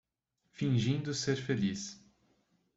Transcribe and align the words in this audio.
Fingindo 0.49 1.13
ser 1.13 1.35
feliz 1.37 2.01